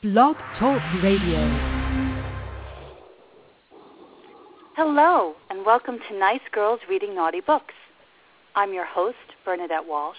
[0.00, 1.40] Blog Talk Radio.
[4.76, 7.74] Hello, and welcome to Nice Girls Reading Naughty Books.
[8.54, 10.16] I'm your host, Bernadette Walsh,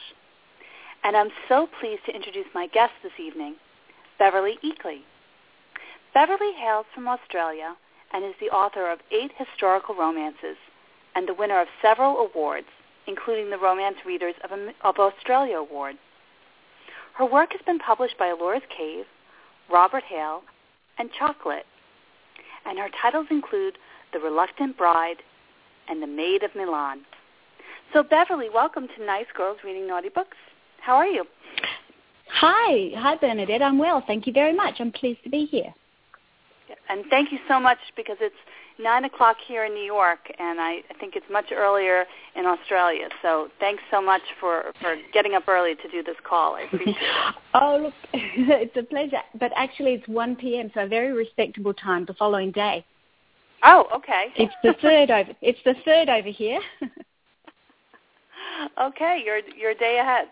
[1.06, 3.56] and I'm so pleased to introduce my guest this evening,
[4.18, 5.00] Beverley Eikli.
[6.14, 7.74] Beverley hails from Australia
[8.12, 10.58] and is the author of eight historical romances
[11.16, 12.68] and the winner of several awards,
[13.08, 15.96] including the Romance Readers of, Australia Award.
[17.14, 19.06] Her work has been published by Ellora's Cave,
[19.72, 20.42] Robert Hale,
[20.98, 21.66] and Choc Lit,
[22.66, 23.78] and her titles include
[24.14, 25.18] The Reluctant Bride
[25.88, 27.02] and The Maid of Milan.
[27.94, 30.38] So Beverley, welcome to Nice Girls Reading Naughty Books.
[30.82, 31.26] How are you?
[32.32, 32.92] Hi.
[32.96, 33.62] Hi, Bernadette.
[33.62, 34.04] I'm well.
[34.06, 34.76] Thank you very much.
[34.80, 35.74] I'm pleased to be here.
[36.90, 38.36] And thank you so much because it's
[38.80, 43.10] 9 o'clock here in New York, and I, I think it's much earlier in Australia.
[43.22, 46.56] So thanks so much for, for getting up early to do this call.
[46.56, 47.36] I appreciate it.
[47.56, 49.22] oh, look, it's a pleasure.
[49.38, 52.86] But actually, it's 1 p.m., so a very respectable time the following day.
[53.64, 54.28] Oh, okay.
[54.38, 55.32] It's the third over.
[55.42, 56.62] It's the third over here.
[58.82, 60.28] okay, you're you're a day ahead.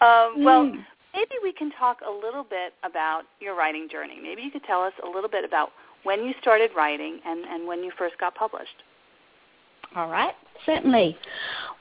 [0.00, 0.84] Um, well, mm.
[1.14, 4.18] maybe we can talk a little bit about your writing journey.
[4.20, 5.70] Maybe you could tell us a little bit about
[6.06, 8.84] when you started writing and, and when you first got published.
[9.96, 11.16] All right, certainly.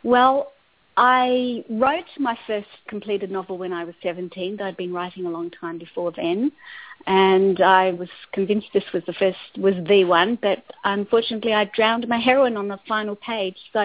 [0.04, 0.52] Well,
[0.98, 4.60] I wrote my first completed novel when I was 17.
[4.62, 6.52] I'd been writing a long time before then,
[7.06, 10.40] and I was convinced this was the first, was the one.
[10.42, 13.82] But unfortunately, I drowned my heroine on the final page, so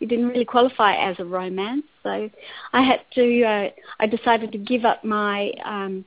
[0.00, 1.84] it didn't really qualify as a romance.
[2.02, 2.30] So
[2.72, 6.04] I had to, uh, I decided to give up my um,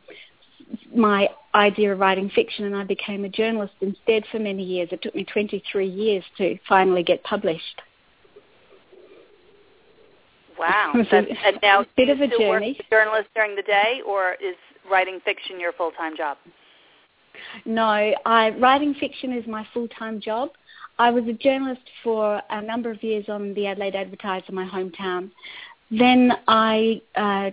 [0.95, 4.89] my idea of writing fiction and I became a journalist instead for many years.
[4.91, 7.81] It took me 23 years to finally get published.
[10.57, 10.93] Wow.
[11.11, 12.69] and, and now a bit of a still journey.
[12.69, 14.55] work as a journalist during the day or is
[14.89, 16.37] writing fiction your full-time job?
[17.65, 20.49] No, I, writing fiction is my full-time job.
[20.99, 25.31] I was a journalist for a number of years on the Adelaide Advertiser, my hometown.
[25.89, 27.51] Then I uh,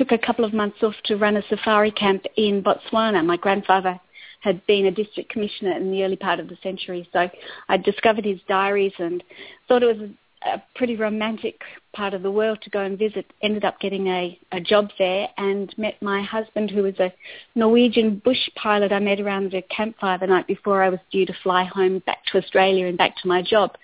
[0.00, 3.22] took a couple of months off to run a safari camp in Botswana.
[3.22, 4.00] My grandfather
[4.40, 7.28] had been a district commissioner in the early part of the century, so
[7.68, 9.22] I discovered his diaries and
[9.68, 10.08] thought it was
[10.42, 11.60] a pretty romantic
[11.92, 13.30] part of the world to go and visit.
[13.42, 17.12] Ended up getting a, a job there and met my husband who was a
[17.54, 21.34] Norwegian bush pilot I met around the campfire the night before I was due to
[21.42, 23.76] fly home back to Australia and back to my job.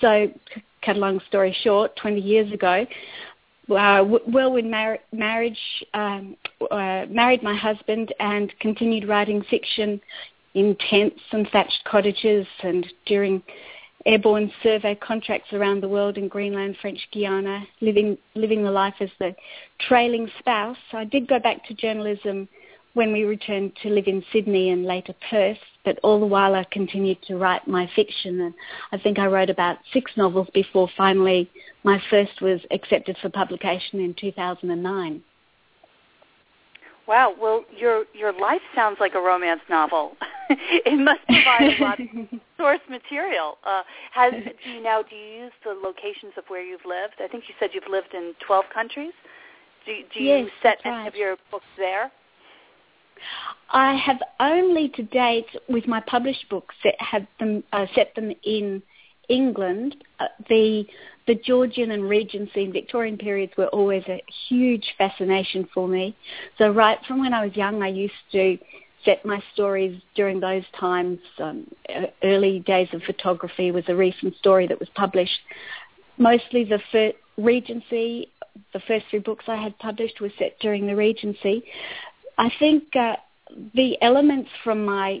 [0.00, 0.32] So
[0.84, 2.86] cut a long story short, 20 years ago,
[3.70, 5.58] uh, whirlwind mar- marriage,
[5.94, 6.36] um,
[6.70, 10.00] uh, married my husband and continued writing fiction
[10.54, 13.42] in tents and thatched cottages and during
[14.06, 19.10] airborne survey contracts around the world in Greenland, French Guiana, living living the life as
[19.18, 19.34] the
[19.78, 20.76] trailing spouse.
[20.92, 22.48] I did go back to journalism
[22.94, 26.64] when we returned to live in Sydney and later Perth, but all the while I
[26.70, 28.54] continued to write my fiction and
[28.92, 31.50] I think I wrote about six novels before finally
[31.84, 35.22] my first was accepted for publication in 2009.
[37.06, 40.16] Wow, well your your life sounds like a romance novel.
[40.50, 42.06] it must provide a lot of
[42.56, 43.58] source material.
[43.64, 47.14] Uh, has do you now do you use the locations of where you've lived?
[47.22, 49.12] I think you said you've lived in 12 countries.
[49.86, 51.08] Do, do you yes, set any right.
[51.08, 52.12] of your books there?
[53.72, 58.32] I have only to date, with my published books, set, have them uh, set them
[58.42, 58.82] in
[59.28, 59.96] England.
[60.18, 60.84] Uh, the
[61.26, 66.16] the Georgian and Regency and Victorian periods were always a huge fascination for me.
[66.58, 68.58] So right from when I was young, I used to
[69.04, 71.20] set my stories during those times.
[71.38, 71.66] Um,
[72.24, 75.38] early days of photography was a recent story that was published.
[76.18, 78.28] Mostly the fir- Regency,
[78.72, 81.64] the first three books I had published were set during the Regency.
[82.40, 83.16] I think uh,
[83.74, 85.20] the elements from my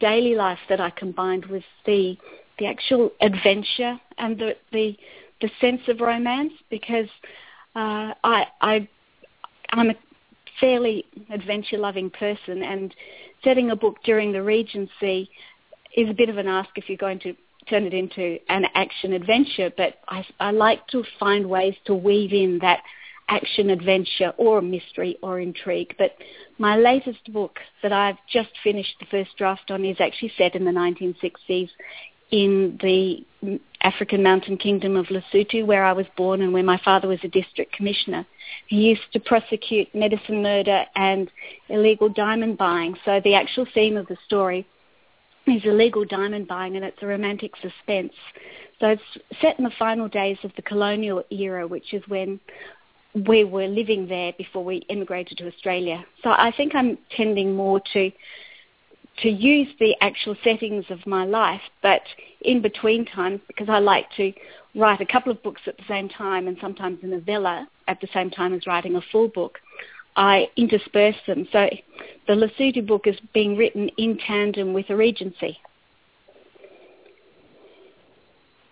[0.00, 2.16] daily life that I combined with the
[2.60, 4.96] the actual adventure and the the,
[5.40, 7.08] the sense of romance because
[7.74, 8.88] uh, I I
[9.70, 9.96] I'm a
[10.60, 12.94] fairly adventure loving person and
[13.42, 15.28] setting a book during the Regency
[15.96, 17.34] is a bit of an ask if you're going to
[17.68, 22.32] turn it into an action adventure but I, I like to find ways to weave
[22.32, 22.80] in that
[23.28, 25.94] action adventure or mystery or intrigue.
[25.98, 26.12] But
[26.58, 30.64] my latest book that I've just finished the first draft on is actually set in
[30.64, 31.70] the 1960s
[32.30, 33.24] in the
[33.82, 37.28] African mountain kingdom of Lesotho where I was born and where my father was a
[37.28, 38.26] district commissioner.
[38.66, 41.30] He used to prosecute medicine murder and
[41.68, 42.96] illegal diamond buying.
[43.04, 44.66] So the actual theme of the story
[45.46, 48.14] is illegal diamond buying and it's a romantic suspense.
[48.80, 49.02] So it's
[49.40, 52.40] set in the final days of the colonial era, which is when
[53.14, 56.04] we were living there before we immigrated to Australia.
[56.22, 58.10] So I think I'm tending more to
[59.22, 62.02] to use the actual settings of my life, but
[62.40, 64.32] in between times, because I like to
[64.74, 68.08] write a couple of books at the same time and sometimes a novella at the
[68.12, 69.60] same time as writing a full book,
[70.16, 71.46] I intersperse them.
[71.52, 71.68] So
[72.26, 75.58] the Lesotho book is being written in tandem with a Regency.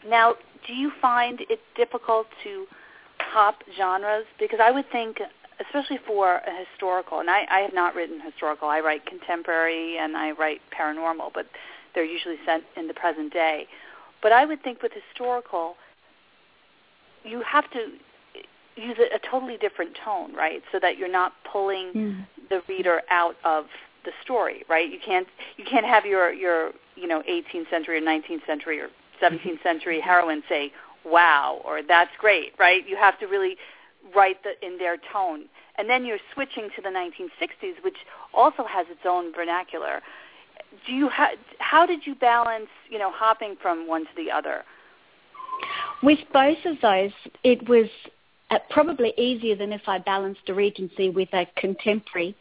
[0.04, 0.34] Now,
[0.66, 2.66] do you find it difficult to
[3.32, 4.26] hop genres?
[4.38, 5.18] Because I would think,
[5.64, 8.68] especially for a historical, and I, I have not written historical.
[8.68, 11.46] I write contemporary and I write paranormal, but
[11.94, 13.66] they're usually set in the present day.
[14.22, 15.74] But I would think with historical,
[17.24, 17.78] you have to
[18.76, 20.62] use a, a totally different tone, right?
[20.70, 22.26] So that you're not pulling mm.
[22.48, 23.66] the reader out of
[24.04, 24.90] the story, right?
[24.90, 25.26] You can't
[25.56, 28.88] you can't have your your you know 18th century or 19th century or
[29.22, 30.72] 17th century heroine say
[31.04, 32.86] wow or that's great, right?
[32.88, 33.56] You have to really
[34.14, 35.44] write the, in their tone.
[35.78, 37.96] And then you're switching to the 1960s, which
[38.34, 40.00] also has its own vernacular.
[40.86, 44.64] Do you ha- how did you balance, you know, hopping from one to the other?
[46.02, 47.12] With both of those,
[47.44, 47.86] it was
[48.50, 52.34] uh, probably easier than if I balanced a Regency with a contemporary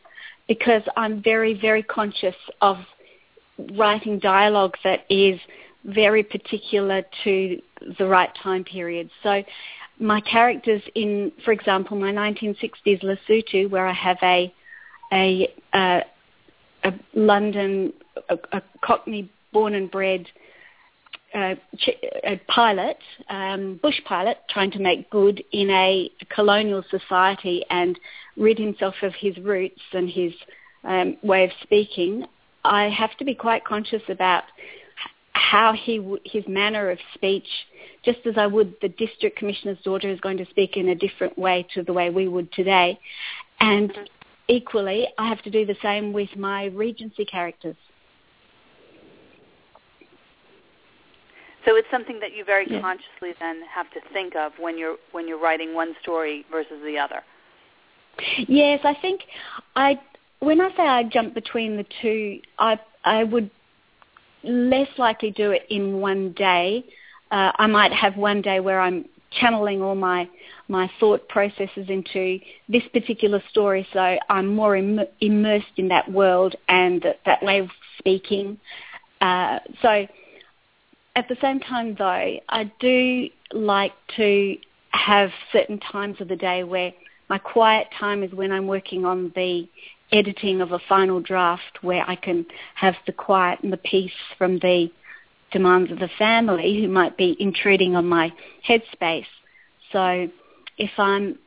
[0.47, 2.77] because I'm very, very conscious of
[3.77, 5.39] writing dialogue that is
[5.85, 7.61] very particular to
[7.97, 9.09] the right time period.
[9.23, 9.43] So
[9.99, 14.53] my characters in, for example, my 1960s Lesotho, where I have a
[15.13, 17.93] a, a London
[18.29, 20.25] a, a Cockney born and bred
[21.33, 21.55] uh,
[22.23, 22.97] a pilot,
[23.29, 27.97] um, bush pilot, trying to make good in a colonial society and
[28.35, 30.33] rid himself of his roots and his
[30.83, 32.25] um, way of speaking,
[32.63, 34.43] I have to be quite conscious about
[35.33, 37.47] how he w- his manner of speech,
[38.03, 41.37] just as I would the district commissioner's daughter is going to speak in a different
[41.37, 42.99] way to the way we would today,
[43.59, 43.91] and
[44.47, 47.75] equally I have to do the same with my Regency characters.
[51.65, 52.81] So it's something that you very yeah.
[52.81, 56.97] consciously then have to think of when you're when you're writing one story versus the
[56.97, 57.21] other.
[58.47, 59.21] Yes, I think
[59.75, 59.99] I
[60.39, 63.51] when I say I jump between the two, I I would
[64.43, 66.85] less likely do it in one day.
[67.31, 70.29] Uh, I might have one day where I'm channeling all my
[70.67, 72.39] my thought processes into
[72.69, 77.59] this particular story, so I'm more Im- immersed in that world and that, that way
[77.59, 78.57] of speaking.
[79.19, 80.07] Uh, so
[81.15, 84.57] at the same time, though, I do like to
[84.91, 86.93] have certain times of the day where
[87.29, 89.67] my quiet time is when I'm working on the
[90.11, 94.59] editing of a final draft where I can have the quiet and the peace from
[94.59, 94.91] the
[95.51, 98.33] demands of the family who might be intruding on my
[98.67, 99.25] headspace.
[99.91, 100.29] So
[100.77, 101.37] if I'm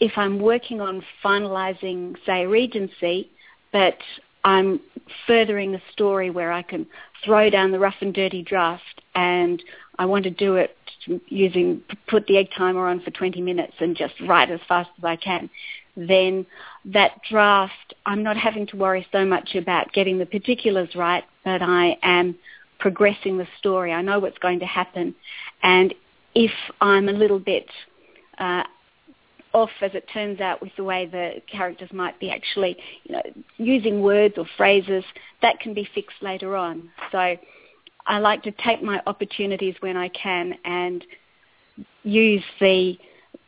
[0.00, 3.30] if I'm working on finalizing, say, Regency,
[3.72, 3.98] but
[4.42, 4.80] I'm
[5.28, 6.86] furthering a story where I can
[7.24, 9.62] throw down the rough and dirty draft and
[9.98, 10.76] I want to do it
[11.26, 15.04] using, put the egg timer on for 20 minutes and just write as fast as
[15.04, 15.50] I can,
[15.96, 16.46] then
[16.86, 21.60] that draft, I'm not having to worry so much about getting the particulars right, but
[21.60, 22.36] I am
[22.78, 23.92] progressing the story.
[23.92, 25.14] I know what's going to happen.
[25.62, 25.94] And
[26.34, 27.66] if I'm a little bit
[28.38, 28.64] uh,
[29.52, 33.22] off as it turns out with the way the characters might be actually you know,
[33.58, 35.04] using words or phrases,
[35.42, 36.90] that can be fixed later on.
[37.10, 37.36] So
[38.06, 41.04] I like to take my opportunities when I can and
[42.02, 42.98] use the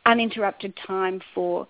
[0.05, 1.67] uninterrupted time for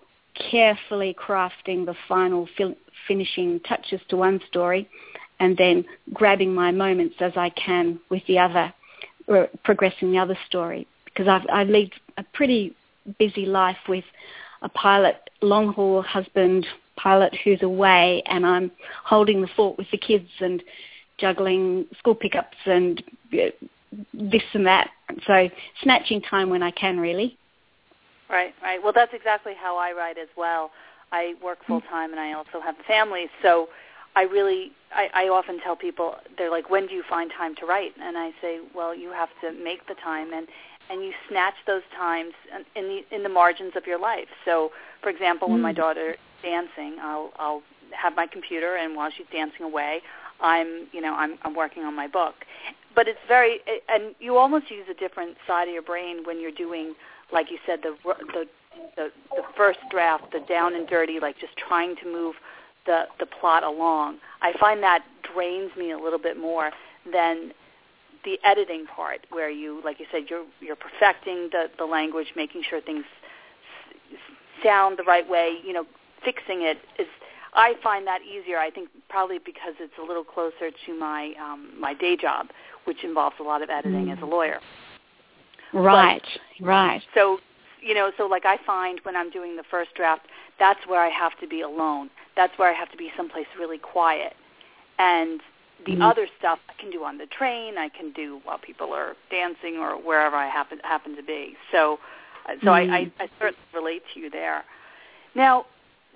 [0.50, 2.76] carefully crafting the final fil-
[3.08, 4.88] finishing touches to one story
[5.40, 8.72] and then grabbing my moments as I can with the other,
[9.64, 10.86] progressing the other story.
[11.04, 12.74] Because I've, I lead a pretty
[13.18, 14.04] busy life with
[14.62, 16.66] a pilot, long haul husband
[16.96, 18.70] pilot who's away, and I'm
[19.04, 20.62] holding the fort with the kids and
[21.18, 23.02] juggling school pickups and
[24.12, 24.90] this and that.
[25.26, 25.48] So
[25.82, 27.38] snatching time when I can, really.
[28.28, 28.82] Right, right.
[28.82, 30.70] Well, that's exactly how I write as well.
[31.12, 33.68] I work full time and I also have a family, so
[34.16, 37.66] I really, I, I often tell people, they're like, when do you find time to
[37.66, 37.92] write?
[38.02, 40.48] And I say, well, you have to make the time, and
[40.88, 42.32] and you snatch those times
[42.74, 44.28] in the in the margins of your life.
[44.44, 44.70] So,
[45.02, 45.52] for example, mm.
[45.52, 45.76] when my mm.
[45.76, 50.00] daughter is dancing, I'll I'll have my computer, and while she's dancing away,
[50.40, 52.34] I'm you know I'm I'm working on my book.
[52.94, 56.50] But it's very and you almost use a different side of your brain when you're
[56.50, 56.94] doing,
[57.32, 58.46] like you said, the the
[58.96, 62.34] the, the first draft, the down and dirty, like just trying to move
[62.86, 64.18] the the plot along.
[64.42, 66.70] I find that drains me a little bit more
[67.12, 67.52] than
[68.24, 72.62] the editing part where you, like you said, you're you're perfecting the the language, making
[72.68, 73.04] sure things
[74.62, 75.84] sound the right way, you know,
[76.24, 77.06] fixing it is
[77.56, 78.58] I find that easier.
[78.58, 82.48] I think probably because it's a little closer to my um, my day job,
[82.84, 84.12] which involves a lot of editing mm.
[84.12, 84.60] as a lawyer.
[85.72, 86.22] Right,
[86.60, 87.02] but, right.
[87.14, 87.38] So,
[87.80, 90.26] you know, so like I find when I'm doing the first draft,
[90.58, 92.10] that's where I have to be alone.
[92.36, 94.34] That's where I have to be someplace really quiet.
[94.98, 95.40] And
[95.84, 96.02] the mm-hmm.
[96.02, 99.76] other stuff I can do on the train, I can do while people are dancing
[99.76, 101.56] or wherever I happen happen to be.
[101.72, 101.98] So,
[102.48, 102.92] uh, so mm-hmm.
[102.92, 104.64] I, I, I certainly relate to you there.
[105.34, 105.66] Now,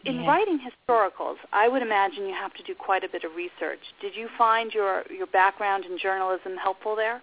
[0.05, 0.27] in yeah.
[0.27, 3.81] writing historicals, I would imagine you have to do quite a bit of research.
[4.01, 7.23] Did you find your your background in journalism helpful there?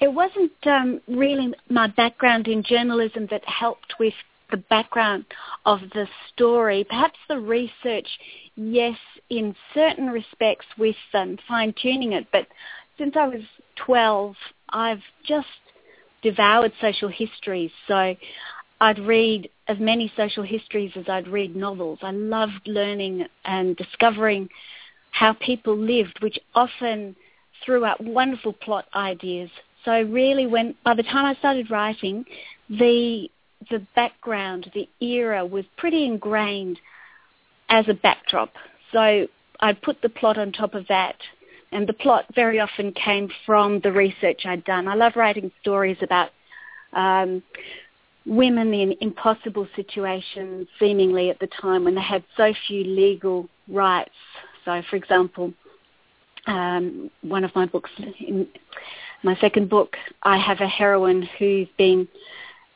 [0.00, 4.14] It wasn't um, really my background in journalism that helped with
[4.50, 5.26] the background
[5.66, 6.84] of the story.
[6.88, 8.08] Perhaps the research,
[8.56, 8.96] yes,
[9.28, 12.46] in certain respects with um, fine tuning it, but
[12.98, 13.42] since I was
[13.86, 14.34] 12,
[14.70, 15.46] I've just
[16.22, 17.70] devoured social histories.
[17.86, 18.14] So
[18.80, 22.00] I'd read as many social histories as I'd read novels.
[22.02, 24.48] I loved learning and discovering
[25.12, 27.14] how people lived, which often
[27.64, 29.48] threw out wonderful plot ideas.
[29.84, 32.24] So really when by the time I started writing,
[32.68, 33.30] the
[33.70, 36.80] the background, the era was pretty ingrained
[37.68, 38.52] as a backdrop.
[38.90, 39.28] So
[39.60, 41.16] I'd put the plot on top of that.
[41.70, 44.88] And the plot very often came from the research I'd done.
[44.88, 46.30] I love writing stories about
[46.92, 47.44] um,
[48.26, 54.10] women in impossible situations, seemingly at the time when they had so few legal rights.
[54.64, 55.52] So, for example,
[56.46, 57.90] um, one of my books,
[59.22, 62.08] my second book, I have a heroine who's been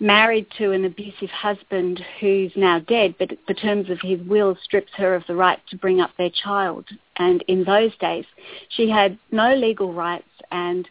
[0.01, 4.93] married to an abusive husband who's now dead, but the terms of his will strips
[4.97, 6.85] her of the right to bring up their child.
[7.17, 8.25] And in those days,
[8.71, 10.89] she had no legal rights and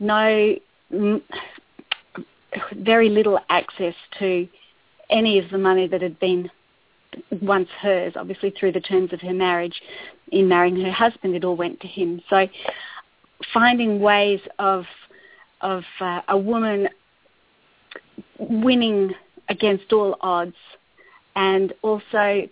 [0.00, 0.56] no,
[2.76, 4.48] very little access to
[5.10, 6.50] any of the money that had been
[7.40, 9.80] once hers, obviously through the terms of her marriage.
[10.30, 12.20] In marrying her husband, it all went to him.
[12.28, 12.46] So
[13.52, 14.84] finding ways of
[15.60, 16.88] of uh, a woman
[18.38, 19.12] winning
[19.48, 20.54] against all odds
[21.34, 22.48] and also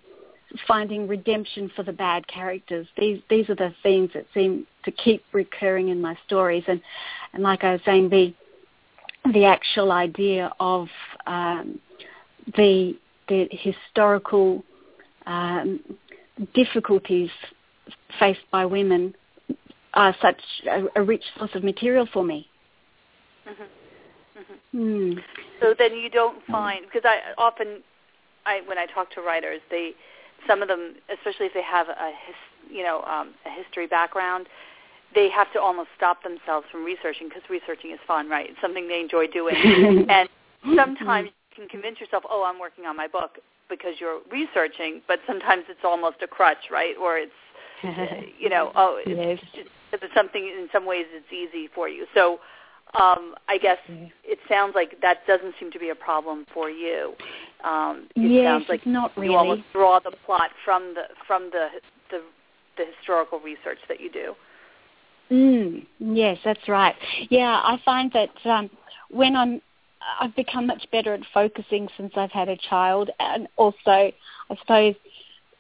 [0.67, 2.87] finding redemption for the bad characters.
[2.97, 6.81] These these are the themes that seem to keep recurring in my stories and
[7.33, 8.35] and like I was saying the
[9.33, 10.89] the actual idea of
[11.27, 11.81] um,
[12.57, 12.97] the
[13.29, 14.63] the historical
[15.27, 15.81] um,
[16.55, 17.31] difficulties
[18.19, 19.15] faced by women
[19.95, 20.41] are such
[20.71, 22.47] a, a, rich source of material for me.
[23.49, 23.63] Mm-hmm.
[24.79, 25.19] Mm.
[25.61, 27.83] So then you don't find because I often,
[28.45, 29.93] I when I talk to writers, they
[30.47, 32.37] some of them, especially if they have a his,
[32.71, 34.47] you know um, a history background,
[35.17, 38.51] they have to almost stop themselves from researching because researching is fun, right?
[38.51, 39.57] It's something they enjoy doing,
[40.09, 40.29] and
[40.77, 45.19] sometimes you can convince yourself, oh, I'm working on my book because you're researching, but
[45.27, 46.95] sometimes it's almost a crutch, right?
[47.01, 47.33] Or it's
[48.39, 49.65] you know, oh, it's, yes.
[49.93, 52.07] it's something in some ways it's easy for you.
[52.15, 52.41] So
[52.95, 57.15] um, I guess it sounds like that doesn't seem to be a problem for you.
[57.65, 59.33] Um, it yes, sounds like not really.
[59.33, 61.69] you almost draw the plot from the from the
[62.11, 62.23] the,
[62.77, 64.35] the historical research that you do.
[65.31, 66.95] Mm, yes, that's right.
[67.31, 68.71] Yeah, I find that um,
[69.11, 69.61] when I'm,
[70.21, 74.95] I've become much better at focusing since I've had a child, and also, I suppose,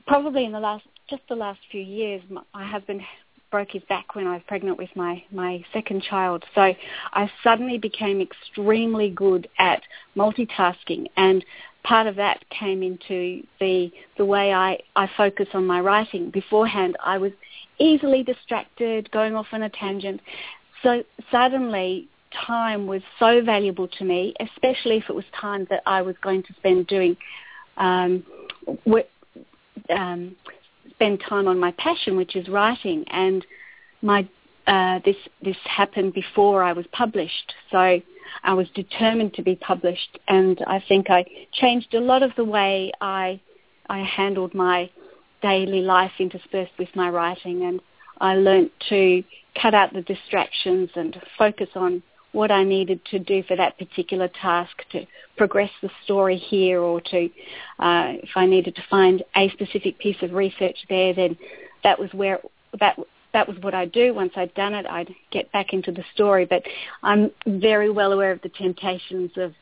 [0.06, 3.00] probably in the last just the last few years, my, my husband
[3.50, 6.44] broke his back when I was pregnant with my, my second child.
[6.54, 6.75] So
[7.12, 9.82] I suddenly became extremely good at
[10.16, 11.44] multitasking and
[11.85, 16.30] part of that came into the the way I, I focus on my writing.
[16.30, 17.30] Beforehand I was
[17.78, 20.21] easily distracted, going off on a tangent.
[20.83, 22.09] So suddenly
[22.47, 26.42] time was so valuable to me, especially if it was time that I was going
[26.45, 27.16] to spend doing
[27.76, 28.25] um,
[29.90, 30.37] um,
[30.90, 33.04] spend time on my passion, which is writing.
[33.09, 33.45] And
[34.02, 34.28] my
[34.66, 38.00] uh, this this happened before I was published, so
[38.42, 42.45] I was determined to be published, and I think I changed a lot of the
[42.45, 43.40] way I
[43.88, 44.90] I handled my
[45.50, 47.80] daily life interspersed with my writing, and
[48.20, 49.22] I learnt to
[49.60, 54.28] cut out the distractions and focus on what I needed to do for that particular
[54.28, 57.20] task to progress the story here or to,
[57.78, 61.38] uh, if I needed to find a specific piece of research there, then
[61.84, 62.40] that was where,
[62.80, 62.98] that,
[63.32, 64.12] that was what I'd do.
[64.12, 66.44] Once I'd done it, I'd get back into the story.
[66.44, 66.62] But
[67.02, 69.54] I'm very well aware of the temptations of,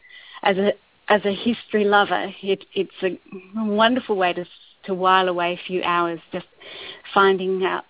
[0.43, 0.73] as a,
[1.09, 3.19] as a history lover, it, it's a
[3.55, 4.45] wonderful way to
[4.87, 6.47] to while away a few hours just
[7.13, 7.85] finding out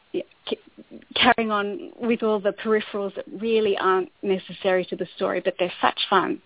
[1.14, 5.72] carrying on with all the peripherals that really aren't necessary to the story, but they're
[5.80, 6.40] such fun.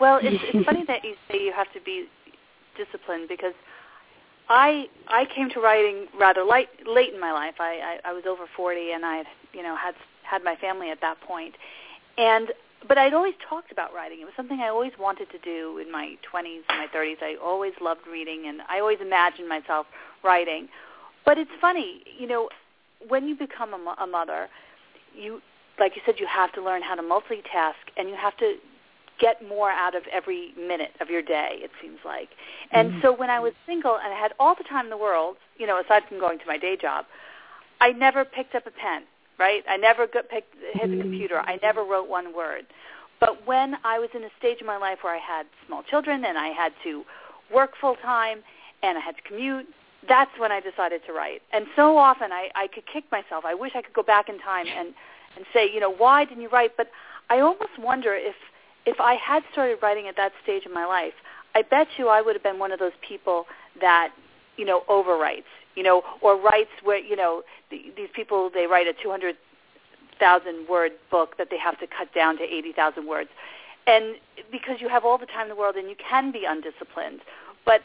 [0.00, 2.06] well, it's, it's funny that you say you have to be
[2.76, 3.54] disciplined because
[4.48, 7.54] I I came to writing rather late late in my life.
[7.60, 11.00] I, I I was over 40 and I you know had had my family at
[11.00, 11.18] that.
[12.16, 12.48] And
[12.86, 14.20] but I'd always talked about writing.
[14.20, 17.22] It was something I always wanted to do in my 20s and my 30s.
[17.22, 19.86] I always loved reading and I always imagined myself
[20.22, 20.68] writing.
[21.24, 22.48] But it's funny, you know,
[23.08, 24.48] when you become a, a mother,
[25.14, 25.40] you
[25.78, 28.56] like you said you have to learn how to multitask and you have to
[29.18, 32.30] get more out of every minute of your day, it seems like.
[32.72, 33.00] And mm-hmm.
[33.02, 35.66] so when I was single and I had all the time in the world, you
[35.66, 37.04] know, aside from going to my day job,
[37.80, 39.02] I never picked up a pen,
[39.38, 39.62] right?
[39.68, 41.00] I never got picked, hit the mm-hmm.
[41.02, 41.40] computer.
[41.40, 42.66] I never wrote one word.
[43.20, 46.24] But when I was in a stage in my life where I had small children
[46.24, 47.04] and I had to
[47.52, 48.38] work full time
[48.82, 49.66] and I had to commute,
[50.08, 51.42] that's when I decided to write.
[51.52, 53.44] And so often I, I could kick myself.
[53.44, 54.94] I wish I could go back in time and,
[55.36, 56.76] and say, you know, why didn't you write?
[56.76, 56.88] But
[57.30, 58.36] I almost wonder if
[58.86, 61.12] if I had started writing at that stage in my life,
[61.54, 63.44] I bet you I would have been one of those people
[63.80, 64.14] that,
[64.56, 65.42] you know, overwrites,
[65.78, 70.92] you know, or writes where, you know, the, these people, they write a 200,000 word
[71.08, 73.30] book that they have to cut down to 80,000 words.
[73.86, 74.16] And
[74.50, 77.20] because you have all the time in the world and you can be undisciplined.
[77.64, 77.82] But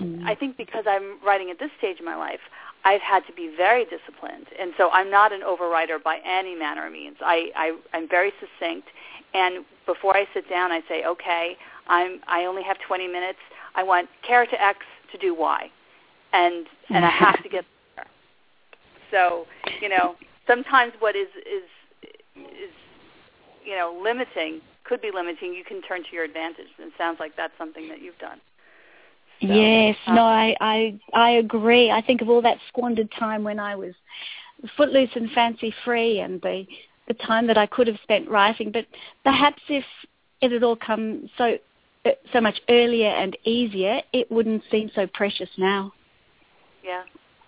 [0.00, 0.26] mm-hmm.
[0.26, 2.40] I think because I'm writing at this stage in my life,
[2.84, 4.48] I've had to be very disciplined.
[4.58, 7.18] And so I'm not an overwriter by any manner of means.
[7.20, 8.88] I, I, I'm very succinct
[9.34, 13.38] and before I sit down, I say, okay, I'm, I only have 20 minutes.
[13.74, 14.80] I want character X
[15.12, 15.70] to do Y,
[16.32, 17.64] and and I have to get
[17.96, 18.06] there.
[19.10, 19.46] So
[19.80, 20.16] you know,
[20.46, 21.62] sometimes what is is
[22.36, 22.72] is
[23.64, 25.54] you know limiting could be limiting.
[25.54, 28.40] You can turn to your advantage, and it sounds like that's something that you've done.
[29.40, 31.90] So, yes, um, no, I, I I agree.
[31.90, 33.94] I think of all that squandered time when I was
[34.76, 36.66] footloose and fancy free, and the
[37.06, 38.72] the time that I could have spent writing.
[38.72, 38.86] But
[39.24, 39.84] perhaps if
[40.40, 41.56] it had all come so
[42.04, 45.92] uh, so much earlier and easier, it wouldn't seem so precious now.
[46.88, 47.02] Yeah,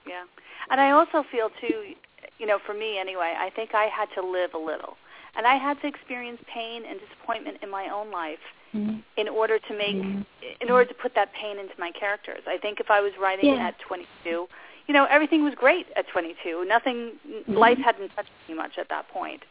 [0.06, 0.25] yeah.
[0.70, 1.94] And I also feel too,
[2.38, 4.96] you know, for me anyway, I think I had to live a little.
[5.37, 8.98] And I had to experience pain and disappointment in my own life mm-hmm.
[9.16, 10.22] in order to make mm-hmm.
[10.61, 12.42] in order to put that pain into my characters.
[12.46, 13.68] I think if I was writing yeah.
[13.68, 14.48] at 22,
[14.87, 16.64] you know, everything was great at 22.
[16.66, 17.55] Nothing, mm-hmm.
[17.55, 19.07] life hadn't touched me much at that.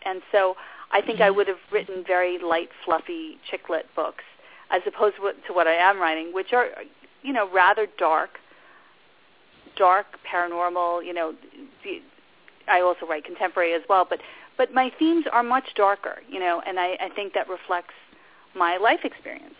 [0.06, 0.56] And so
[0.92, 1.38] I think I mm-hmm.
[1.38, 4.26] would have written very light, fluffy chick lit books
[4.70, 6.68] as opposed to what I am writing, which are,
[7.24, 8.40] you know, rather dark,
[9.76, 11.34] dark, paranormal, you know,
[12.68, 14.20] I also write contemporary as well, but
[14.58, 17.94] but my themes are much darker, you know, and I, I think that reflects
[18.56, 19.56] my life experience.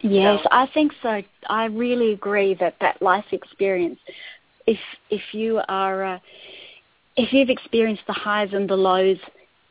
[0.00, 0.48] Yes, so.
[0.52, 1.22] I think so.
[1.48, 3.98] I really agree that that life experience
[4.66, 4.78] if
[5.10, 6.18] if you are uh,
[7.16, 9.18] if you've experienced the highs and the lows,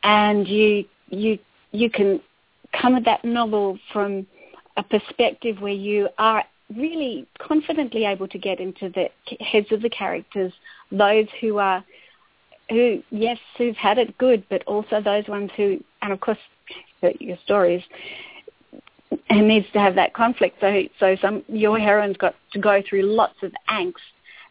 [0.03, 1.37] and you you
[1.71, 2.19] you can
[2.79, 4.25] come at that novel from
[4.77, 6.43] a perspective where you are
[6.77, 9.09] really confidently able to get into the
[9.39, 10.53] heads of the characters,
[10.91, 11.83] those who are
[12.69, 16.37] who yes who've had it good, but also those ones who and of course
[17.19, 17.83] your stories
[19.29, 20.57] and needs to have that conflict.
[20.59, 23.93] So so some your heroine's got to go through lots of angst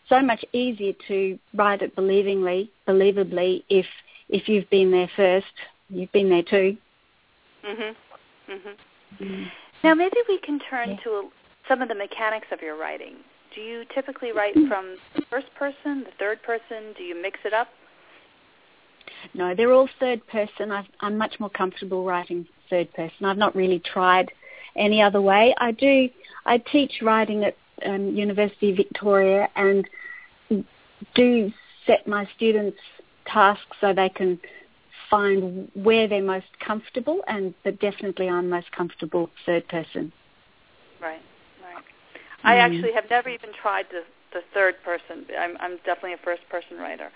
[0.08, 3.86] so much easier to write it believingly, believably if
[4.28, 5.46] if you've been there first.
[5.88, 6.76] You've been there too.
[7.64, 7.96] Mhm.
[8.48, 8.76] Mhm.
[9.20, 9.50] Mm.
[9.84, 10.96] Now maybe we can turn yeah.
[10.98, 11.32] to
[11.68, 13.16] some of the mechanics of your writing.
[13.54, 14.68] Do you typically write mm.
[14.68, 16.94] from the first person, the third person?
[16.96, 17.68] Do you mix it up?
[19.34, 20.72] No, they're all third person.
[20.72, 23.26] i am much more comfortable writing third person.
[23.26, 24.30] I've not really tried
[24.76, 25.54] any other way.
[25.58, 26.08] I do.
[26.46, 29.86] I teach writing at um, University of Victoria and
[31.14, 31.52] do
[31.86, 32.78] set my students
[33.26, 34.38] tasks so they can
[35.10, 40.12] find where they're most comfortable and but definitely I'm most comfortable third person.
[42.44, 44.02] I actually have never even tried the
[44.32, 45.26] the third person.
[45.38, 47.10] I'm I'm definitely a first person writer.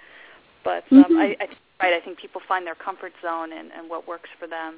[0.64, 1.16] But um, mm-hmm.
[1.18, 1.48] I, I
[1.82, 4.76] right, I think people find their comfort zone and, and what works for them.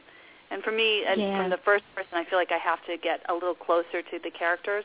[0.50, 1.42] And for me, and yeah.
[1.42, 4.18] from the first person, I feel like I have to get a little closer to
[4.22, 4.84] the characters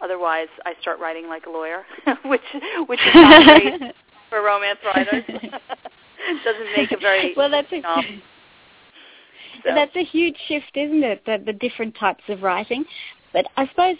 [0.00, 1.84] Otherwise, I start writing like a lawyer,
[2.24, 2.40] which
[2.86, 3.94] which is not great
[4.30, 5.24] for romance writers.
[6.44, 7.50] Doesn't make a very well.
[7.50, 9.74] That's a so.
[9.74, 11.22] that's a huge shift, isn't it?
[11.26, 12.84] The, the different types of writing,
[13.32, 13.96] but I suppose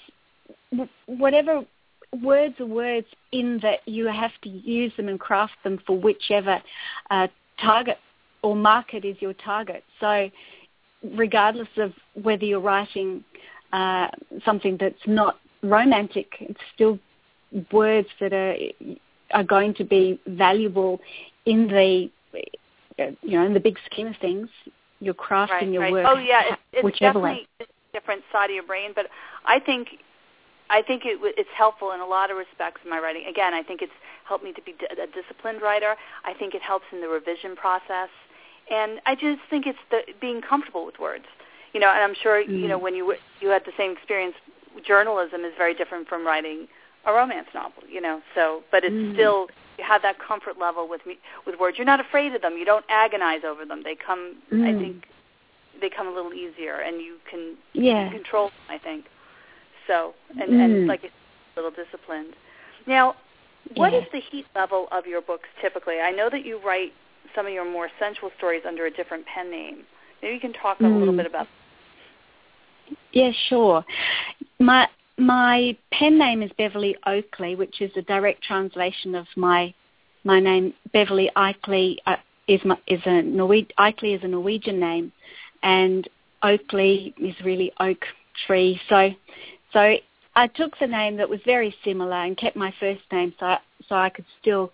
[1.06, 1.64] whatever
[2.22, 6.60] words are words in that you have to use them and craft them for whichever
[7.10, 7.28] uh,
[7.60, 7.98] target
[8.42, 9.84] or market is your target.
[10.00, 10.30] So
[11.14, 13.24] regardless of whether you're writing
[13.72, 14.08] uh,
[14.44, 16.32] something that's not romantic.
[16.40, 16.98] It's still
[17.72, 18.56] words that are
[19.32, 21.00] are going to be valuable
[21.46, 22.10] in the
[22.96, 24.48] you know in the big scheme of things.
[25.00, 25.92] You're crafting right, your right.
[25.92, 26.06] work.
[26.08, 27.66] Oh yeah, it's, it's definitely way.
[27.92, 28.92] different side of your brain.
[28.94, 29.06] But
[29.46, 29.88] I think
[30.70, 33.26] I think it, it's helpful in a lot of respects in my writing.
[33.28, 33.92] Again, I think it's
[34.26, 35.96] helped me to be a disciplined writer.
[36.24, 38.08] I think it helps in the revision process,
[38.70, 41.24] and I just think it's the being comfortable with words.
[41.72, 42.48] You know, and I'm sure mm.
[42.48, 44.36] you know when you you had the same experience.
[44.86, 46.68] Journalism is very different from writing
[47.04, 47.82] a romance novel.
[47.90, 49.14] You know, so but it's mm.
[49.14, 51.76] still you have that comfort level with me with words.
[51.76, 52.56] You're not afraid of them.
[52.56, 53.82] You don't agonize over them.
[53.82, 54.36] They come.
[54.52, 54.64] Mm.
[54.64, 55.04] I think
[55.80, 58.10] they come a little easier, and you can yeah.
[58.10, 58.56] control them.
[58.68, 59.06] I think
[59.90, 60.64] so, and, mm.
[60.64, 61.10] and like a
[61.56, 62.34] little disciplined.
[62.86, 63.16] Now,
[63.74, 63.98] what yeah.
[63.98, 65.96] is the heat level of your books typically?
[66.00, 66.92] I know that you write
[67.34, 69.78] some of your more sensual stories under a different pen name.
[70.22, 70.86] Maybe you can talk mm.
[70.86, 71.48] a little bit about.
[73.12, 73.84] Yeah, sure.
[74.60, 79.74] My my pen name is Beverley Oakley, which is a direct translation of my
[80.24, 80.72] my name.
[80.92, 82.16] Beverley Eikli uh,
[82.48, 85.12] is my, is a Norwe- Eikli is a Norwegian name,
[85.62, 86.08] and
[86.42, 88.04] Oakley is really oak
[88.46, 88.80] tree.
[88.88, 89.10] So
[89.72, 89.96] so
[90.36, 93.58] I took the name that was very similar and kept my first name so I,
[93.88, 94.72] so I could still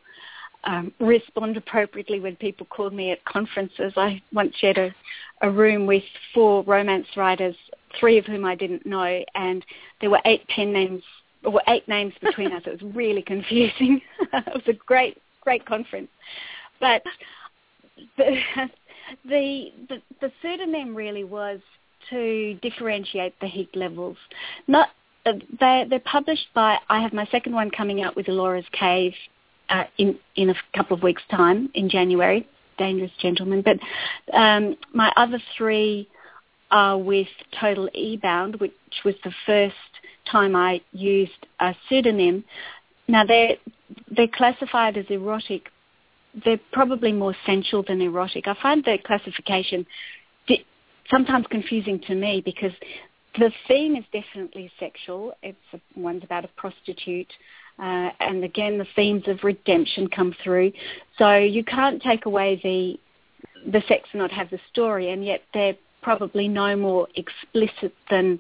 [0.65, 3.93] um, respond appropriately when people called me at conferences.
[3.97, 4.95] I once shared a,
[5.43, 6.03] a room with
[6.35, 7.55] four romance writers,
[7.99, 9.65] three of whom I didn't know, and
[10.01, 11.03] there were eight pen names
[11.45, 12.63] or eight names between us.
[12.67, 14.01] It was really confusing.
[14.33, 16.09] it was a great, great conference.
[16.81, 17.03] But
[18.17, 18.37] the,
[19.25, 21.61] the, the, the pseudonym really was
[22.11, 24.17] to differentiate the heat levels.
[24.67, 24.89] Not
[25.25, 26.79] uh, they they're published by.
[26.89, 29.15] I have my second one coming out with Ellora's Cave
[29.69, 32.47] uh, in in a couple of weeks' time in January.
[32.79, 33.79] Dangerous Gentleman, but
[34.37, 36.07] um, my other three
[36.71, 38.73] are with Total E-Bound, which
[39.05, 39.75] was the first
[40.31, 42.45] time I used a pseudonym.
[43.09, 43.57] Now they're
[44.15, 45.69] they're classified as erotic.
[46.45, 48.47] They're probably more sensual than erotic.
[48.47, 49.87] I find the classification
[51.11, 52.73] sometimes confusing to me because
[53.39, 55.33] the theme is definitely sexual.
[55.43, 57.31] It's a, one's about a prostitute,
[57.79, 60.73] uh, and again the themes of redemption come through.
[61.19, 62.99] So you can't take away the
[63.71, 68.39] the sex and not have the story, and yet they're probably no more explicit than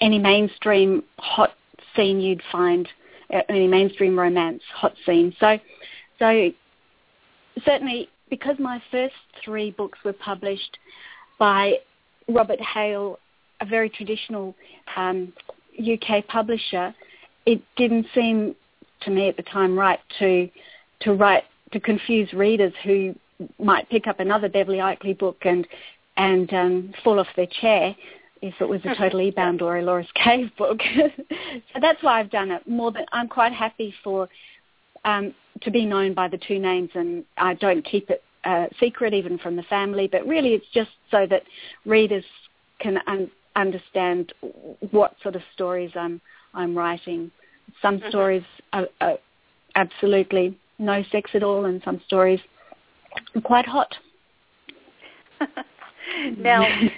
[0.00, 1.54] any mainstream hot
[1.96, 2.88] scene you'd find,
[3.32, 5.34] uh, any mainstream romance hot scene.
[5.40, 5.58] So,
[6.18, 6.50] so
[7.64, 10.78] certainly because my first three books were published
[11.42, 11.74] by
[12.28, 13.18] Robert Hale,
[13.60, 14.54] a very traditional
[14.94, 15.32] um,
[15.76, 16.94] UK publisher,
[17.46, 18.54] it didn't seem
[19.00, 20.48] to me at the time right to
[21.00, 23.12] to write to confuse readers who
[23.58, 25.66] might pick up another Beverley Eikli book and
[26.16, 27.96] and um, fall off their chair
[28.40, 30.78] if it was a Total E-Bound or a Ellora's Cave book.
[30.96, 32.68] so that's why I've done it.
[32.68, 34.28] More than I'm quite happy for
[35.04, 39.14] um, to be known by the two names, and I don't keep it uh, secret
[39.14, 41.42] even from the family, but really it's just so that
[41.86, 42.24] readers
[42.80, 44.32] can un- understand
[44.90, 46.20] what sort of stories I'm
[46.54, 47.30] I'm writing.
[47.80, 48.08] Some mm-hmm.
[48.08, 49.18] stories are, are
[49.74, 52.40] absolutely no sex at all, and some stories
[53.34, 53.94] are quite hot.
[56.38, 56.62] now,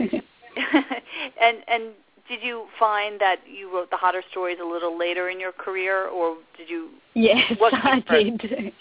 [1.41, 1.93] and and
[2.29, 6.09] did you find that you wrote the hotter stories a little later in your career,
[6.09, 6.91] or did you?
[7.15, 8.73] Yes, I did.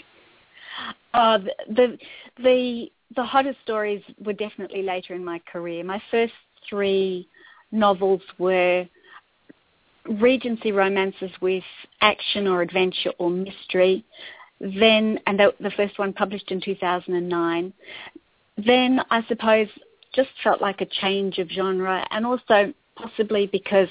[1.13, 1.97] Uh, the
[2.37, 5.83] the the hottest stories were definitely later in my career.
[5.83, 6.33] My first
[6.69, 7.27] three
[7.71, 8.87] novels were
[10.05, 11.63] Regency romances with
[12.01, 14.03] action or adventure or mystery.
[14.59, 17.73] Then, and the, the first one published in 2009.
[18.57, 19.67] Then, I suppose,
[20.13, 23.87] just felt like a change of genre, and also possibly because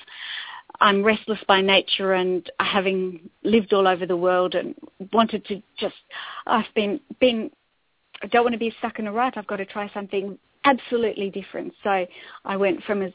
[0.83, 4.75] I'm restless by nature and having lived all over the world and
[5.13, 5.95] wanted to just,
[6.45, 7.53] I've been, been,
[8.21, 9.35] I don't want to be stuck in a rut.
[9.37, 11.73] I've got to try something absolutely different.
[11.85, 12.05] So
[12.45, 13.13] I went from as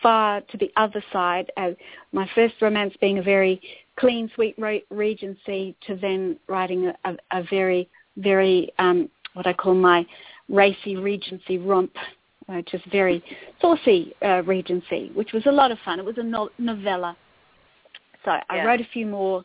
[0.00, 1.74] far to the other side as
[2.12, 3.60] my first romance being a very
[3.98, 4.54] clean, sweet
[4.88, 10.06] Regency to then writing a, a, a very, very, um, what I call my
[10.48, 11.96] racy Regency romp
[12.48, 13.22] which is very
[13.60, 15.98] saucy uh, Regency, which was a lot of fun.
[15.98, 17.16] It was a no- novella.
[18.24, 19.44] So I wrote a few more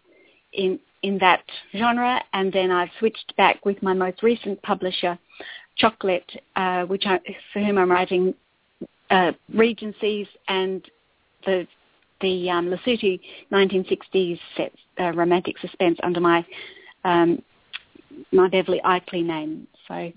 [0.54, 1.44] in in that
[1.76, 5.20] genre, and then I've switched back with my most recent publisher,
[5.76, 6.24] Choc Lit,
[6.56, 7.20] uh, which I,
[7.52, 8.34] for whom I'm writing
[9.10, 10.82] uh, Regencies and
[11.46, 11.68] the
[12.22, 13.20] the um, Lesotho
[13.52, 16.46] 1960s set, uh, romantic suspense under my
[17.04, 17.42] um,
[18.32, 19.68] my Beverley Eikli name.
[19.88, 20.12] So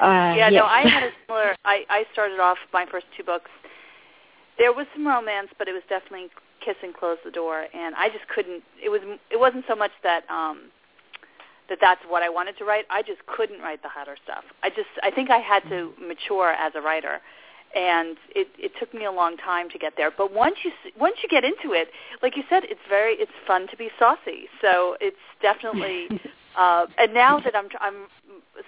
[0.00, 0.52] uh, yeah, yes.
[0.52, 1.54] no, I had a similar.
[1.64, 3.50] I I started off my first two books.
[4.58, 6.28] There was some romance, but it was definitely
[6.64, 8.64] kiss and close the door, and I just couldn't.
[8.82, 9.00] It was.
[9.30, 10.70] It wasn't so much that um
[11.68, 12.86] that that's what I wanted to write.
[12.90, 14.44] I just couldn't write the hotter stuff.
[14.64, 14.90] I just.
[15.02, 17.20] I think I had to mature as a writer,
[17.76, 20.10] and it it took me a long time to get there.
[20.10, 21.88] But once you once you get into it,
[22.20, 24.48] like you said, it's very it's fun to be saucy.
[24.60, 26.08] So it's definitely.
[26.58, 28.08] uh, and now that I'm I'm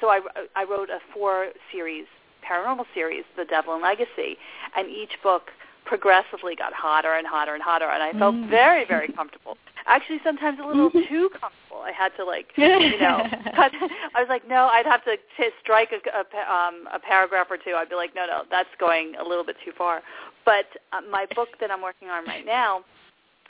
[0.00, 0.20] so I
[0.54, 2.06] I wrote a four series
[2.48, 4.37] paranormal series, The Devil and Legacy,
[4.76, 5.50] and each book
[5.85, 8.50] progressively got hotter and hotter and hotter, and I felt mm.
[8.50, 9.56] very, very comfortable.
[9.87, 11.09] Actually, sometimes a little mm-hmm.
[11.09, 11.82] too comfortable.
[11.82, 13.22] I had to like, you know,
[13.54, 13.72] cut.
[14.14, 17.56] I was like, no, I'd have to t- strike a, a, um, a paragraph or
[17.56, 17.74] two.
[17.76, 20.02] I'd be like, no, no, that's going a little bit too far.
[20.44, 22.85] But uh, my book that I'm working on right now,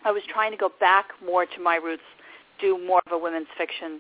[0.05, 2.03] I was trying to go back more to my roots,
[2.61, 3.99] do more of a women's fiction,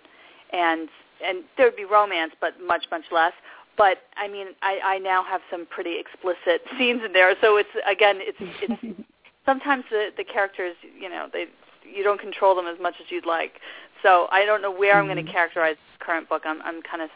[0.52, 0.90] and
[1.24, 3.32] and there would be romance, but much, much less
[3.76, 7.34] but I mean, I, I now have some pretty explicit scenes in there.
[7.40, 8.98] So it's again, it's it's
[9.46, 11.46] sometimes the the characters, you know, they
[11.84, 13.60] you don't control them as much as you'd like.
[14.02, 15.10] So I don't know where mm-hmm.
[15.10, 16.42] I'm going to characterize the current book.
[16.44, 17.10] I'm I'm kind of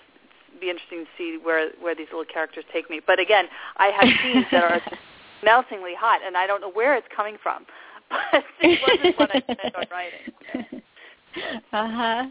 [0.61, 3.01] be interesting to see where where these little characters take me.
[3.05, 4.81] But again, I have scenes that are
[5.45, 7.67] meltingly hot, and I don't know where it's coming from.
[8.11, 10.83] But it wasn't what I planned on writing.
[11.73, 12.27] uh huh.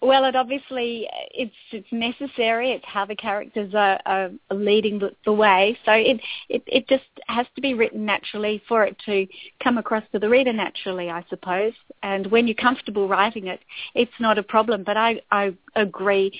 [0.00, 2.72] Well, it obviously it's it's necessary.
[2.72, 5.76] It's how the characters are, are leading the, the way.
[5.84, 9.26] So it, it it just has to be written naturally for it to
[9.62, 11.72] come across to the reader naturally, I suppose.
[12.02, 13.60] And when you're comfortable writing it,
[13.94, 14.84] it's not a problem.
[14.84, 16.38] But I I agree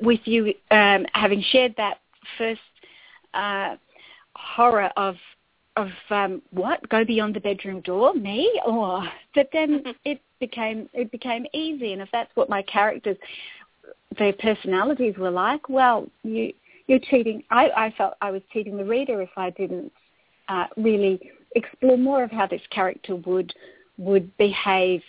[0.00, 1.98] with you um, having shared that
[2.38, 2.60] first
[3.34, 3.76] uh,
[4.36, 5.16] horror of
[5.76, 6.86] of um, what?
[6.88, 8.14] Go beyond the bedroom door?
[8.14, 8.60] Me?
[8.66, 9.02] Or
[9.34, 11.92] but then it became it became easy.
[11.92, 13.16] And if that's what my characters
[14.18, 16.52] their personalities were like well you
[16.86, 17.42] you're cheating.
[17.50, 19.92] I i felt i was cheating the reader if i didn't
[20.48, 21.20] uh, really
[21.54, 23.54] explore more of how this character would
[23.98, 25.02] would behave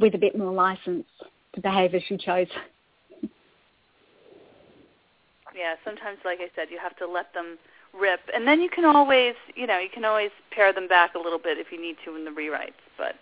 [0.00, 1.06] with a bit more license
[1.54, 2.48] to behave as she chose.
[5.54, 7.58] Yeah sometimes like i said you have to let them
[8.00, 11.18] rip, and then you can always, you know, you can always pare them back a
[11.18, 12.72] little bit if you need to in the rewrites.
[12.96, 13.16] But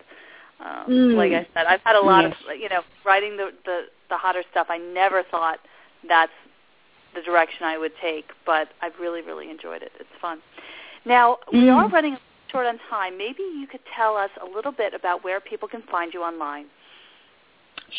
[0.59, 1.15] um, mm.
[1.15, 2.35] like I said, I've had a lot yes.
[2.49, 4.67] of, you know, writing the, the the hotter stuff.
[4.69, 5.59] I never thought
[6.07, 6.31] that's
[7.15, 9.91] the direction I would take, but I've really, really enjoyed it.
[9.99, 10.39] It's fun.
[11.05, 11.63] Now mm.
[11.63, 12.17] we are running
[12.51, 13.17] short on time.
[13.17, 16.67] Maybe you could tell us a little bit about where people can find you online.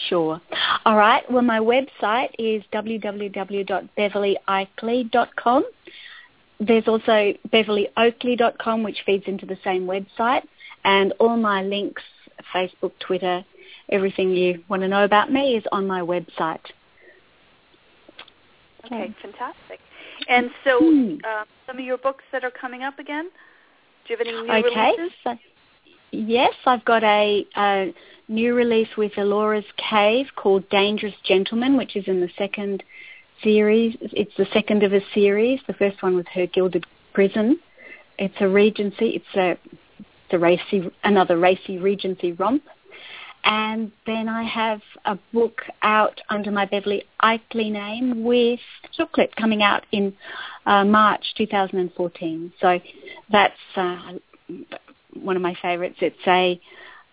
[0.08, 0.40] Sure.
[0.84, 1.22] All right.
[1.30, 5.64] Well, my website is www.beverleyoakley.com.
[6.60, 10.42] There's also beverlyoakley.com, which feeds into the same website,
[10.84, 12.02] and all my links,
[12.54, 13.44] Facebook, Twitter,
[13.90, 16.60] everything you want to know about me is on my website.
[18.84, 19.80] Okay, fantastic.
[20.28, 21.16] And so, hmm.
[21.24, 23.30] uh, some of your books that are coming up again.
[24.06, 25.16] Do you have any new okay, releases?
[25.22, 25.36] So,
[26.10, 27.94] yes, I've got a, a
[28.28, 32.82] new release with Ellora's Cave called Dangerous Gentleman, which is in the second
[33.42, 33.96] series.
[34.00, 35.60] It's the second of a series.
[35.66, 37.58] The first one was Her Gilded Prison.
[38.18, 39.22] It's a Regency.
[39.22, 39.58] It's a,
[40.34, 42.62] a racy, another racy Regency romp.
[43.44, 48.60] And then I have a book out under my Beverley Eikli name with
[48.92, 50.12] Choc Lit coming out in
[50.66, 52.52] uh, March 2014.
[52.60, 52.78] So
[53.30, 54.12] that's uh,
[55.14, 55.96] one of my favorites.
[56.00, 56.60] It's a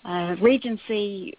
[0.03, 1.37] uh, Regency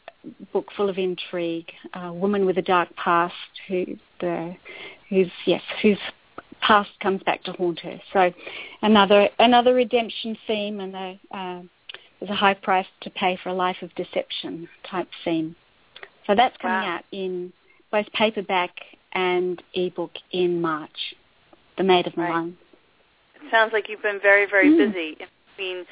[0.53, 3.35] book full of intrigue, a woman with a dark past
[3.69, 3.85] who
[4.21, 4.55] the
[5.09, 5.99] whose yes whose
[6.61, 8.01] past comes back to haunt her.
[8.13, 8.33] So
[8.83, 11.63] another another redemption theme and a uh,
[12.21, 15.55] there's a high price to pay for a life of deception type theme.
[16.27, 16.97] So that's coming wow.
[16.97, 17.53] out in
[17.93, 18.71] both paperback
[19.13, 21.15] and ebook in March.
[21.77, 22.57] The Maid of Milan.
[23.37, 23.45] Right.
[23.45, 24.93] It sounds like you've been very very mm.
[24.93, 25.19] busy
[25.51, 25.85] between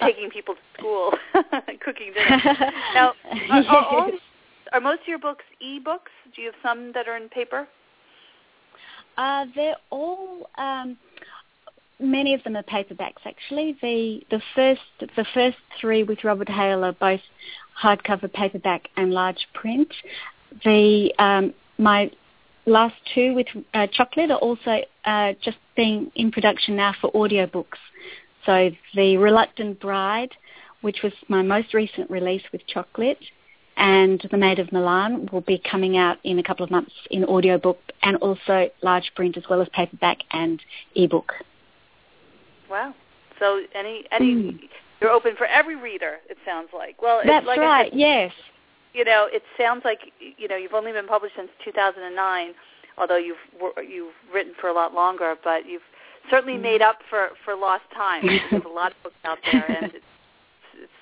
[0.00, 1.12] taking people to school,
[1.84, 2.42] cooking dinner.
[2.94, 3.12] now,
[3.50, 4.10] are, are, all,
[4.72, 6.12] are most of your books e-books?
[6.34, 7.66] Do you have some that are in paper?
[9.16, 10.48] Uh, they're all.
[10.56, 10.96] Um,
[11.98, 13.26] many of them are paperbacks.
[13.26, 14.80] Actually, the the first
[15.16, 17.20] the first three with Robert Hale are both
[17.82, 19.92] hardcover paperback and large print.
[20.64, 22.10] The um, my
[22.66, 27.12] last two with uh, Choc Lit are also uh, just being in production now for
[27.12, 27.78] audiobooks.
[28.50, 30.34] So the Reluctant Bride,
[30.80, 33.18] which was my most recent release with Choc Lit,
[33.76, 37.24] and The Maid of Milan will be coming out in a couple of months in
[37.24, 40.60] audiobook and also large print as well as paperback and
[40.96, 41.32] ebook.
[42.68, 42.92] Wow.
[43.38, 44.60] So any any mm.
[45.00, 46.16] you're open for every reader.
[46.28, 47.00] It sounds like.
[47.00, 47.92] Well, that's like right.
[47.92, 48.32] Said, yes.
[48.94, 52.54] You know, it sounds like you know you've only been published since 2009,
[52.98, 53.38] although you've
[53.88, 55.36] you've written for a lot longer.
[55.42, 55.82] But you've
[56.30, 56.62] certainly mm.
[56.62, 58.26] made up for for lost time.
[58.50, 60.04] There's a lot of books out there, and it's,
[60.74, 60.92] it's,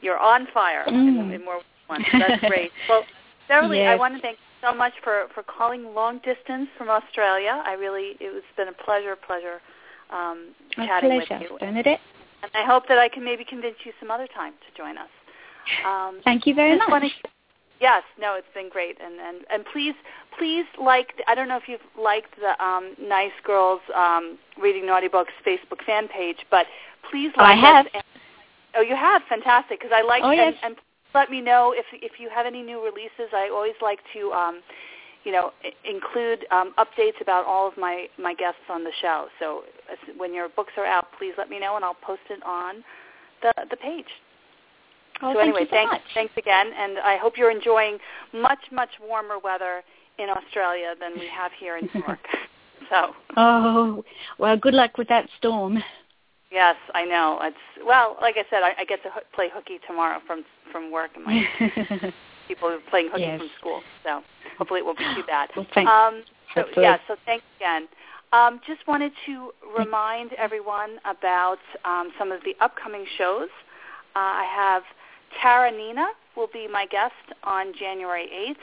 [0.00, 0.92] you're on fire mm.
[0.92, 2.04] in, in more ones.
[2.12, 2.70] So that's great.
[2.88, 3.04] Well,
[3.48, 3.94] Beverley, yes.
[3.94, 7.62] I want to thank you so much for for calling long distance from Australia.
[7.64, 9.60] I really it was been a pleasure, pleasure
[10.10, 11.58] um, My chatting pleasure, with you.
[11.58, 12.00] Bernadette.
[12.42, 15.08] And I hope that I can maybe convince you some other time to join us.
[15.84, 16.88] Um, Thank you very much.
[16.88, 17.10] wanna-
[17.80, 19.94] yes, no, it's been great, and and and please,
[20.38, 21.22] please like.
[21.26, 25.84] I don't know if you've liked the um, Nice Girls um, Reading Naughty Books Facebook
[25.84, 26.66] fan page, but
[27.10, 27.86] please like Oh, I have.
[27.92, 28.02] And,
[28.76, 30.22] oh, you have fantastic because I like.
[30.24, 30.54] Oh, yes.
[30.62, 30.76] and, and
[31.14, 33.32] let me know if if you have any new releases.
[33.32, 34.32] I always like to.
[34.32, 34.60] Um,
[35.24, 35.50] you know,
[35.84, 39.26] include um, updates about all of my, my guests on the show.
[39.40, 39.64] So
[40.16, 42.84] when your books are out, please let me know, and I'll post it on
[43.42, 44.06] the the page.
[45.22, 46.02] Oh, so thank anyway, you so thanks much.
[46.14, 47.98] thanks again, and I hope you're enjoying
[48.32, 49.82] much much warmer weather
[50.18, 52.18] in Australia than we have here in New York.
[52.90, 54.04] so Oh,
[54.38, 55.82] well, good luck with that storm.
[56.52, 58.16] yes, I know it's well.
[58.20, 61.24] Like I said, I, I get to ho- play hooky tomorrow from from work, and
[61.24, 61.46] my
[62.48, 63.38] people are playing hooky Yes.
[63.40, 63.80] from school.
[64.04, 64.22] So
[64.58, 65.50] hopefully it won't be too bad.
[65.56, 65.90] Well, thanks.
[65.90, 66.22] Um,
[66.54, 66.84] so Hopefully.
[66.84, 67.88] yeah, so thanks again.
[68.32, 73.48] Um, just wanted to remind everyone about um, some of the upcoming shows.
[74.14, 74.82] Uh, I have
[75.40, 78.62] Tara Nina will be my guest on January 8th,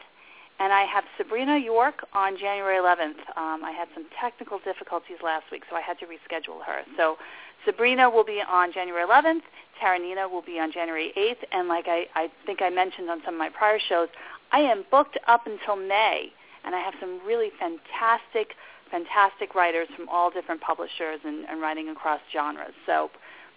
[0.60, 3.20] and I have Sabrina York on January 11th.
[3.36, 6.84] Um, I had some technical difficulties last week, so I had to reschedule her.
[6.98, 7.18] So
[7.66, 9.42] Sabrina will be on January 11th.
[9.80, 13.22] Tara Nina will be on January 8th, and like I, I think I mentioned on
[13.26, 14.10] some of my prior shows,
[14.52, 16.32] I am booked up until May,
[16.64, 18.54] and I have some really fantastic,
[18.92, 22.74] fantastic writers from all different publishers and, and writing across genres.
[22.86, 23.10] So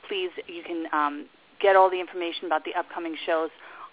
[0.09, 1.27] please, you can um,
[1.61, 3.51] get all the information about the upcoming shows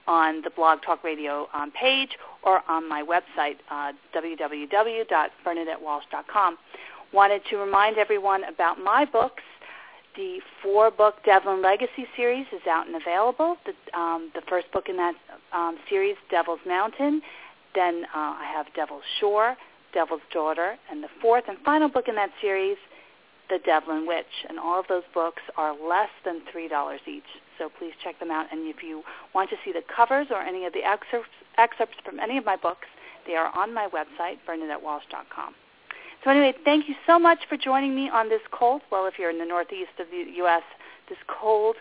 [0.07, 6.57] on the Blog Talk Radio um, page or on my website, uh, www.bernadettewalsh.com.
[7.13, 9.43] Wanted to remind everyone about my books.
[10.15, 13.57] The four-book Devlin Legacy series is out and available.
[13.65, 15.15] The, um, the first book in that
[15.51, 17.23] um, series, Devlin's Mountain.
[17.73, 19.57] Then uh, I have Devlin's Shore,
[19.93, 22.77] Devlin's Daughter, and the fourth and final book in that series,
[23.49, 24.45] The Devlin Witch.
[24.49, 27.23] And all of those books are less than $3 each.
[27.57, 28.47] So please check them out.
[28.51, 32.19] And if you want to see the covers or any of the excerpts, excerpts from
[32.19, 32.87] any of my books,
[33.25, 35.55] they are on my website, bernadettewalsh.com.
[36.23, 39.29] So anyway, thank you so much for joining me on this cold, well, if you're
[39.29, 40.63] in the northeast of the U.S.,
[41.09, 41.75] this cold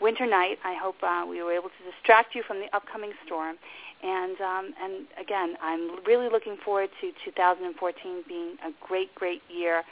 [0.00, 0.58] winter night.
[0.64, 3.56] I hope uh, we were able to distract you from the upcoming storm.
[4.02, 9.82] And um, and again, I'm really looking forward to 2014 being a great, great year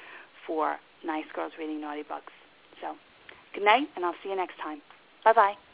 [0.47, 2.33] for Nice Girls Reading Naughty Books.
[2.81, 2.95] So
[3.55, 4.81] good night, and I'll see you next time.
[5.29, 5.67] Bye-bye.